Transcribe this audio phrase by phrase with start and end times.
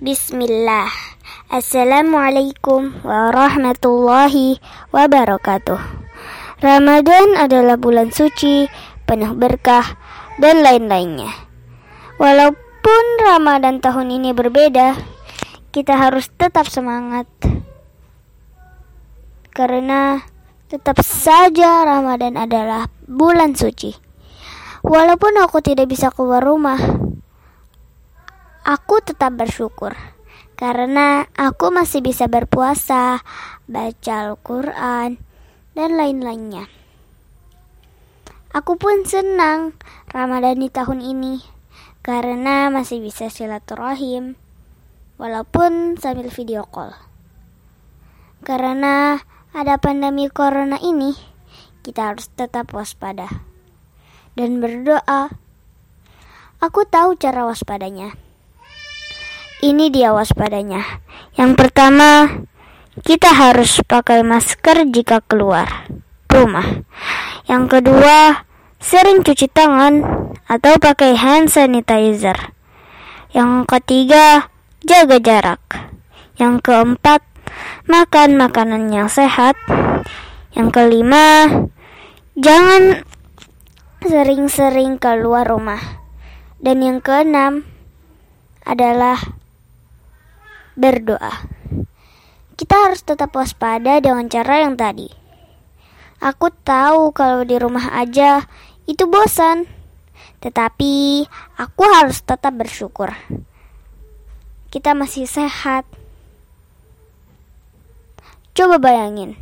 [0.00, 0.88] Bismillah.
[1.52, 4.56] Assalamualaikum warahmatullahi
[4.96, 5.76] wabarakatuh.
[6.64, 8.64] Ramadan adalah bulan suci,
[9.04, 10.00] penuh berkah,
[10.40, 11.28] dan lain-lainnya.
[12.16, 14.96] Walaupun Ramadan tahun ini berbeda,
[15.68, 17.28] kita harus tetap semangat.
[19.52, 20.16] Karena
[20.72, 23.92] tetap saja Ramadan adalah bulan suci.
[24.80, 26.80] Walaupun aku tidak bisa keluar rumah,
[28.70, 29.98] Aku tetap bersyukur
[30.54, 33.18] karena aku masih bisa berpuasa,
[33.66, 35.18] baca Al-Quran,
[35.74, 36.70] dan lain-lainnya.
[38.54, 39.74] Aku pun senang
[40.06, 41.42] Ramadan di tahun ini
[42.06, 44.38] karena masih bisa silaturahim
[45.18, 46.94] walaupun sambil video call.
[48.46, 49.18] Karena
[49.50, 51.18] ada pandemi corona ini,
[51.82, 53.26] kita harus tetap waspada
[54.38, 55.34] dan berdoa.
[56.62, 58.29] Aku tahu cara waspadanya.
[59.60, 61.04] Ini dia waspadanya.
[61.36, 62.40] Yang pertama,
[63.04, 65.84] kita harus pakai masker jika keluar
[66.32, 66.80] rumah.
[67.44, 68.48] Yang kedua,
[68.80, 70.00] sering cuci tangan
[70.48, 72.56] atau pakai hand sanitizer.
[73.36, 74.48] Yang ketiga,
[74.80, 75.60] jaga jarak.
[76.40, 77.20] Yang keempat,
[77.84, 79.60] makan makanan yang sehat.
[80.56, 81.46] Yang kelima,
[82.32, 83.04] jangan
[84.00, 86.00] sering-sering keluar rumah.
[86.56, 87.68] Dan yang keenam
[88.64, 89.39] adalah
[90.78, 91.48] berdoa.
[92.54, 95.08] Kita harus tetap waspada dengan cara yang tadi.
[96.20, 98.44] Aku tahu kalau di rumah aja
[98.84, 99.64] itu bosan,
[100.44, 101.24] tetapi
[101.56, 103.16] aku harus tetap bersyukur.
[104.68, 105.88] Kita masih sehat.
[108.52, 109.40] Coba bayangin,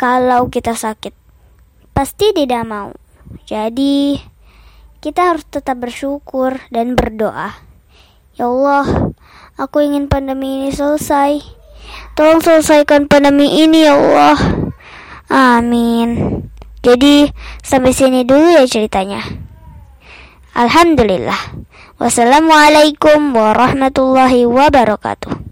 [0.00, 1.12] kalau kita sakit,
[1.92, 2.96] pasti tidak mau.
[3.44, 4.18] Jadi,
[5.04, 7.52] kita harus tetap bersyukur dan berdoa.
[8.34, 9.12] Ya Allah,
[9.54, 11.38] Aku ingin pandemi ini selesai.
[12.18, 14.38] Tolong selesaikan pandemi ini ya Allah.
[15.30, 16.42] Amin.
[16.82, 17.30] Jadi
[17.62, 19.22] sampai sini dulu ya ceritanya.
[20.58, 21.54] Alhamdulillah.
[22.02, 25.43] Wassalamualaikum warahmatullahi wabarakatuh.